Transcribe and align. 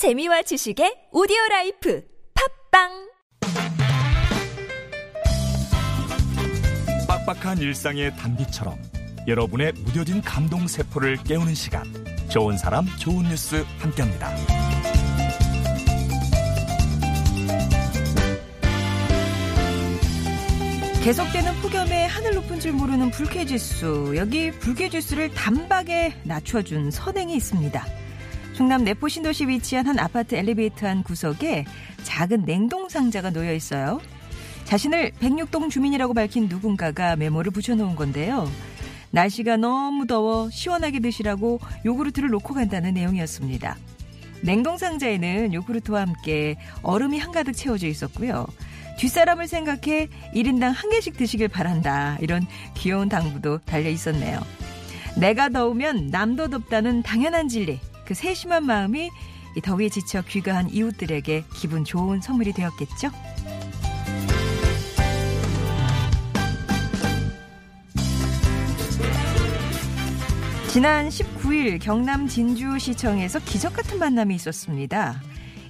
재미와 0.00 0.40
지식의 0.40 1.08
오디오 1.12 1.36
라이프 1.50 2.02
팟빵 2.70 3.10
빡빡한 7.06 7.58
일상의 7.58 8.16
단비처럼 8.16 8.78
여러분의 9.28 9.74
무뎌진 9.74 10.22
감동 10.22 10.66
세포를 10.66 11.18
깨우는 11.24 11.54
시간 11.54 11.84
좋은 12.30 12.56
사람 12.56 12.86
좋은 12.98 13.28
뉴스 13.28 13.62
함께합니다. 13.78 14.34
계속되는 21.04 21.60
폭염에 21.60 22.06
하늘 22.06 22.36
높은 22.36 22.58
줄 22.58 22.72
모르는 22.72 23.10
불쾌지수. 23.10 24.14
여기 24.16 24.50
불쾌지수를 24.50 25.34
단박에 25.34 26.14
낮춰준 26.24 26.90
선행이 26.90 27.36
있습니다. 27.36 27.99
충남 28.60 28.84
내포 28.84 29.08
신도시 29.08 29.48
위치한 29.48 29.86
한 29.86 29.98
아파트 29.98 30.34
엘리베이터 30.34 30.86
한 30.86 31.02
구석에 31.02 31.64
작은 32.02 32.44
냉동 32.44 32.90
상자가 32.90 33.30
놓여 33.30 33.54
있어요. 33.54 34.02
자신을 34.64 35.12
106동 35.12 35.70
주민이라고 35.70 36.12
밝힌 36.12 36.46
누군가가 36.46 37.16
메모를 37.16 37.52
붙여놓은 37.52 37.96
건데요. 37.96 38.46
날씨가 39.12 39.56
너무 39.56 40.06
더워 40.06 40.50
시원하게 40.50 41.00
드시라고 41.00 41.58
요구르트를 41.86 42.28
놓고 42.28 42.52
간다는 42.52 42.92
내용이었습니다. 42.92 43.78
냉동 44.42 44.76
상자에는 44.76 45.54
요구르트와 45.54 46.02
함께 46.02 46.58
얼음이 46.82 47.18
한가득 47.18 47.56
채워져 47.56 47.86
있었고요. 47.86 48.44
뒷사람을 48.98 49.48
생각해 49.48 50.08
1인당 50.34 50.74
한 50.74 50.90
개씩 50.90 51.16
드시길 51.16 51.48
바란다. 51.48 52.18
이런 52.20 52.46
귀여운 52.74 53.08
당부도 53.08 53.60
달려 53.64 53.88
있었네요. 53.88 54.38
내가 55.16 55.48
더우면 55.48 56.08
남도 56.08 56.50
덥다는 56.50 57.02
당연한 57.02 57.48
진리. 57.48 57.80
그 58.10 58.14
세심한 58.14 58.66
마음이 58.66 59.08
이 59.54 59.60
더위에 59.60 59.88
지쳐 59.88 60.22
귀가한 60.22 60.68
이웃들에게 60.68 61.44
기분 61.54 61.84
좋은 61.84 62.20
선물이 62.20 62.54
되었겠죠? 62.54 63.08
지난 70.72 71.08
19일 71.08 71.80
경남 71.80 72.26
진주시청에서 72.26 73.38
기적 73.44 73.74
같은 73.74 74.00
만남이 74.00 74.34
있었습니다. 74.34 75.22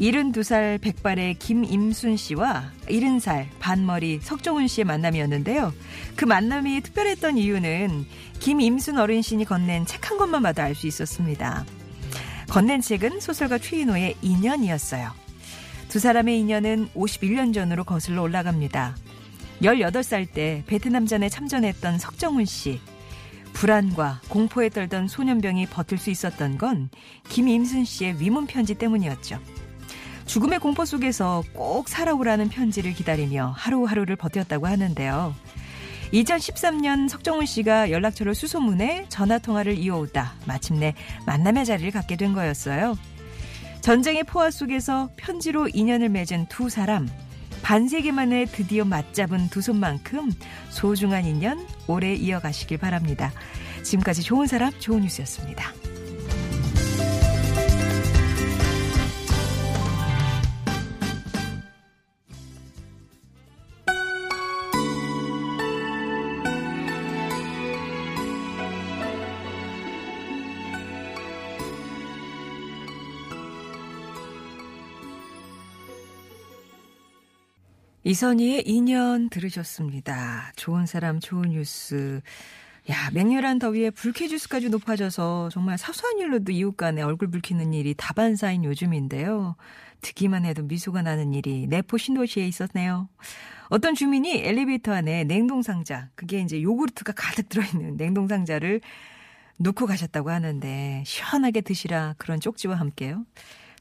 72살 0.00 0.80
백발의 0.80 1.34
김임순 1.34 2.16
씨와 2.16 2.72
70살 2.86 3.46
반머리 3.60 4.18
석종훈 4.20 4.66
씨의 4.66 4.86
만남이었는데요. 4.86 5.72
그 6.16 6.24
만남이 6.24 6.80
특별했던 6.80 7.38
이유는 7.38 8.04
김임순 8.40 8.98
어르신이 8.98 9.44
건넨 9.44 9.86
책 9.86 10.10
한 10.10 10.18
권만 10.18 10.42
봐도 10.42 10.62
알 10.62 10.74
수 10.74 10.88
있었습니다. 10.88 11.64
건넨 12.54 12.82
책은 12.82 13.18
소설가 13.18 13.58
최인호의 13.58 14.14
인연이었어요. 14.22 15.10
두 15.88 15.98
사람의 15.98 16.38
인연은 16.38 16.88
51년 16.94 17.52
전으로 17.52 17.82
거슬러 17.82 18.22
올라갑니다. 18.22 18.94
18살 19.60 20.32
때 20.32 20.62
베트남전에 20.68 21.30
참전했던 21.30 21.98
석정훈 21.98 22.44
씨. 22.44 22.78
불안과 23.54 24.20
공포에 24.28 24.68
떨던 24.68 25.08
소년병이 25.08 25.66
버틸 25.66 25.98
수 25.98 26.10
있었던 26.10 26.56
건 26.56 26.90
김임순 27.28 27.84
씨의 27.84 28.20
위문 28.20 28.46
편지 28.46 28.76
때문이었죠. 28.76 29.40
죽음의 30.26 30.60
공포 30.60 30.84
속에서 30.84 31.42
꼭 31.54 31.88
살아오라는 31.88 32.50
편지를 32.50 32.92
기다리며 32.92 33.52
하루하루를 33.56 34.14
버텼다고 34.14 34.68
하는데요. 34.68 35.34
2013년 36.14 37.08
석정훈 37.08 37.44
씨가 37.44 37.90
연락처를 37.90 38.34
수소문해 38.34 39.06
전화 39.08 39.38
통화를 39.38 39.76
이어오다 39.76 40.34
마침내 40.46 40.94
만남의 41.26 41.64
자리를 41.64 41.90
갖게 41.90 42.16
된 42.16 42.32
거였어요. 42.32 42.96
전쟁의 43.80 44.24
포화 44.24 44.50
속에서 44.50 45.10
편지로 45.16 45.68
인연을 45.68 46.08
맺은 46.08 46.46
두 46.46 46.68
사람. 46.68 47.08
반세기 47.62 48.12
만에 48.12 48.44
드디어 48.44 48.84
맞잡은 48.84 49.48
두 49.48 49.60
손만큼 49.60 50.30
소중한 50.70 51.24
인연 51.24 51.66
오래 51.88 52.14
이어가시길 52.14 52.78
바랍니다. 52.78 53.32
지금까지 53.82 54.22
좋은 54.22 54.46
사람, 54.46 54.72
좋은 54.78 55.00
뉴스였습니다. 55.00 55.72
이선희의 78.06 78.64
인연 78.66 79.30
들으셨습니다. 79.30 80.52
좋은 80.56 80.84
사람, 80.84 81.20
좋은 81.20 81.48
뉴스. 81.48 82.20
야, 82.90 83.10
맹렬한 83.14 83.58
더위에 83.58 83.88
불쾌지수까지 83.88 84.68
높아져서 84.68 85.48
정말 85.50 85.78
사소한 85.78 86.18
일로도 86.18 86.52
이웃 86.52 86.76
간에 86.76 87.00
얼굴 87.00 87.30
붉히는 87.30 87.72
일이 87.72 87.94
다반사인 87.96 88.62
요즘인데요. 88.62 89.56
듣기만 90.02 90.44
해도 90.44 90.62
미소가 90.64 91.00
나는 91.00 91.32
일이 91.32 91.66
내포 91.66 91.96
신도시에 91.96 92.46
있었네요. 92.46 93.08
어떤 93.70 93.94
주민이 93.94 94.36
엘리베이터 94.36 94.92
안에 94.92 95.24
냉동상자, 95.24 96.10
그게 96.14 96.40
이제 96.40 96.60
요구르트가 96.60 97.14
가득 97.16 97.48
들어있는 97.48 97.96
냉동상자를 97.96 98.82
놓고 99.56 99.86
가셨다고 99.86 100.28
하는데, 100.28 101.02
시원하게 101.06 101.62
드시라 101.62 102.16
그런 102.18 102.38
쪽지와 102.38 102.74
함께요. 102.74 103.24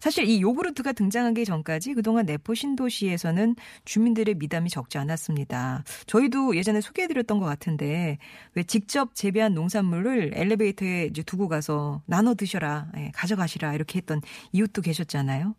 사실 0.04 0.28
이 0.28 0.42
요구르트가 0.42 0.92
등장하기 0.92 1.46
전까지 1.46 1.94
그동안 1.94 2.26
내포 2.26 2.56
신도시에서는 2.56 3.56
주민들의 3.86 4.36
미담이 4.36 4.70
적지 4.70 4.98
않았습니다. 4.98 5.86
저희도 6.08 6.58
예전에 6.58 6.82
소개해드렸던 6.82 7.40
것 7.40 7.46
같은데 7.46 8.18
왜 8.54 8.64
직접 8.64 9.16
재배한 9.16 9.54
농산물을 9.54 10.34
엘리베이터에 10.36 11.06
이제 11.06 11.24
두고 11.24 11.48
가서 11.48 12.02
나눠 12.06 12.34
드셔라, 12.34 12.92
예, 12.98 13.12
가져가시라 13.16 13.76
이렇게 13.76 14.00
했던 14.00 14.20
이웃도 14.52 14.82
계셨잖아요. 14.82 15.56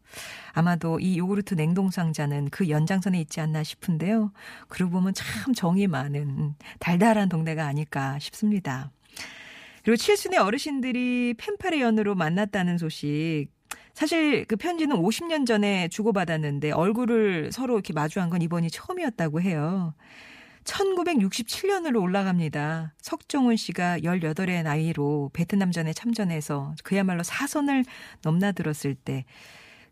아마도 0.53 1.01
이 1.01 1.17
요구르트 1.17 1.55
냉동 1.55 1.91
상자는 1.91 2.51
그 2.51 2.69
연장선에 2.69 3.19
있지 3.23 3.41
않나 3.41 3.63
싶은데요. 3.63 4.31
그러고 4.69 4.93
보면 4.93 5.15
참 5.15 5.55
정이 5.55 5.87
많은 5.87 6.55
달달한 6.81 7.31
동네가 7.31 7.65
아닐까 7.65 8.19
싶습니다. 8.19 8.91
그리고 9.85 9.97
칠순의 9.97 10.39
어르신들이 10.39 11.35
펜팔의 11.39 11.81
연으로 11.81 12.15
만났다는 12.15 12.77
소식 12.77 13.54
사실 13.95 14.45
그 14.45 14.57
편지는 14.57 14.97
50년 14.97 15.47
전에 15.47 15.89
주고받았는데 15.89 16.73
얼굴을 16.73 17.51
서로 17.53 17.75
이렇게 17.75 17.93
마주한 17.93 18.29
건 18.29 18.43
이번이 18.43 18.71
처음이었다고 18.71 19.41
해요. 19.41 19.95
1967년으로 20.65 22.03
올라갑니다. 22.03 22.95
석종훈 23.01 23.57
씨가 23.57 23.99
18의 23.99 24.63
나이로 24.63 25.31
베트남전에 25.33 25.93
참전해서 25.93 26.75
그야말로 26.83 27.23
사선을 27.23 27.85
넘나들었을 28.23 28.95
때 28.95 29.25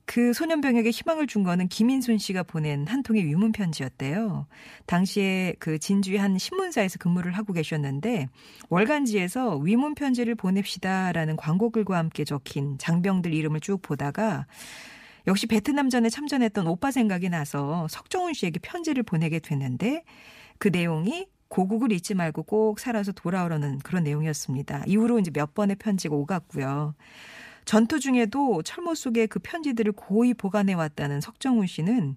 그 0.05 0.33
소년병에게 0.33 0.91
희망을 0.91 1.27
준 1.27 1.43
거는 1.43 1.69
김인순 1.69 2.19
씨가 2.19 2.43
보낸 2.43 2.87
한 2.87 3.03
통의 3.03 3.25
위문 3.25 3.53
편지였대요. 3.53 4.47
당시에 4.87 5.55
그 5.59 5.79
진주의 5.79 6.19
한 6.19 6.39
신문사에서 6.39 6.99
근무를 6.99 7.33
하고 7.33 7.53
계셨는데 7.53 8.29
월간지에서 8.69 9.59
위문 9.59 9.95
편지를 9.95 10.35
보냅시다라는 10.35 11.37
광고글과 11.37 11.97
함께 11.97 12.25
적힌 12.25 12.77
장병들 12.79 13.33
이름을 13.33 13.61
쭉 13.61 13.81
보다가 13.81 14.47
역시 15.27 15.47
베트남전에 15.47 16.09
참전했던 16.11 16.67
오빠 16.67 16.91
생각이 16.91 17.29
나서 17.29 17.87
석정훈 17.89 18.35
씨에게 18.35 18.59
편지를 18.61 19.05
보내게 19.05 19.39
됐는데 19.39 20.03
그 20.59 20.69
내용이 20.69 21.27
고국을 21.49 21.93
잊지 21.93 22.15
말고 22.15 22.45
꼭 22.45 22.81
살아서 22.81 23.13
돌아오라는 23.13 23.79
그런 23.81 24.05
내용이었습니다. 24.05 24.85
이후로 24.87 25.19
이제 25.19 25.31
몇 25.31 25.55
번의 25.55 25.77
편지가 25.77 26.15
오갔고요. 26.17 26.95
전투 27.65 28.01
중에도 28.01 28.63
철모 28.63 28.95
속에 28.95 29.27
그 29.27 29.39
편지들을 29.39 29.93
고이 29.93 30.35
보관해 30.35 30.75
왔다는 30.75 31.21
석정훈 31.21 31.67
씨는 31.67 32.17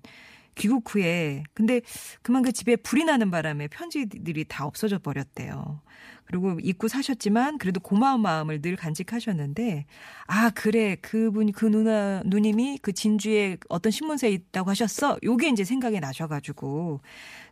귀국 0.55 0.93
후에 0.93 1.43
근데 1.53 1.81
그만 2.21 2.41
그 2.41 2.51
집에 2.51 2.75
불이 2.75 3.03
나는 3.03 3.29
바람에 3.29 3.67
편지들이 3.67 4.45
다 4.45 4.65
없어져 4.65 4.99
버렸대요. 4.99 5.81
그리고 6.25 6.57
잊고 6.61 6.87
사셨지만 6.87 7.57
그래도 7.59 7.79
고마운 7.79 8.21
마음을 8.21 8.61
늘 8.61 8.75
간직하셨는데 8.75 9.85
아 10.25 10.49
그래 10.49 10.95
그분이 10.95 11.51
그 11.51 11.65
누나 11.65 12.21
누님이 12.25 12.79
그 12.81 12.93
진주에 12.93 13.57
어떤 13.69 13.91
신문사에 13.91 14.31
있다고 14.31 14.69
하셨어. 14.71 15.17
요게 15.23 15.49
이제 15.49 15.63
생각이 15.63 15.99
나셔가지고 15.99 17.01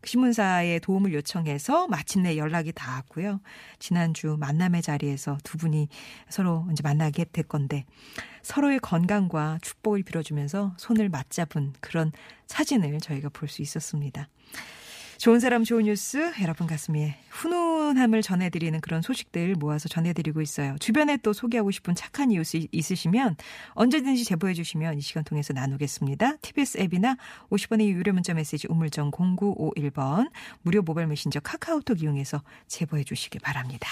그 0.01 0.09
신문사에 0.09 0.79
도움을 0.79 1.13
요청해서 1.13 1.87
마침내 1.87 2.35
연락이 2.37 2.71
닿았고요. 2.71 3.41
지난주 3.79 4.37
만남의 4.39 4.81
자리에서 4.81 5.37
두 5.43 5.57
분이 5.57 5.87
서로 6.29 6.67
이제 6.71 6.81
만나게 6.83 7.25
될 7.31 7.45
건데 7.45 7.85
서로의 8.41 8.79
건강과 8.79 9.59
축복을 9.61 10.03
빌어주면서 10.03 10.73
손을 10.77 11.09
맞잡은 11.09 11.73
그런 11.79 12.11
사진을 12.47 12.99
저희가 12.99 13.29
볼 13.29 13.47
수 13.47 13.61
있었습니다. 13.61 14.29
좋은 15.23 15.39
사람 15.39 15.63
좋은 15.63 15.85
뉴스 15.85 16.33
여러분 16.41 16.67
가슴에 16.67 17.17
훈훈함을 17.29 18.21
전해드리는 18.21 18.81
그런 18.81 19.01
소식들 19.01 19.55
모아서 19.55 19.87
전해드리고 19.87 20.41
있어요. 20.41 20.75
주변에 20.81 21.15
또 21.15 21.31
소개하고 21.31 21.71
싶은 21.71 21.95
착한 21.95 22.29
이웃이 22.29 22.67
있으시면 22.73 23.37
언제든지 23.69 24.25
제보해 24.25 24.53
주시면 24.53 24.97
이 24.97 25.01
시간 25.01 25.23
통해서 25.23 25.53
나누겠습니다. 25.53 26.39
TBS 26.41 26.77
앱이나 26.79 27.15
50원의 27.49 27.85
유료 27.85 28.11
문자 28.11 28.33
메시지 28.33 28.67
우물정 28.69 29.11
0951번 29.11 30.29
무료 30.61 30.81
모바일 30.81 31.07
메신저 31.07 31.39
카카오톡 31.39 32.03
이용해서 32.03 32.43
제보해 32.67 33.05
주시기 33.05 33.39
바랍니다. 33.39 33.87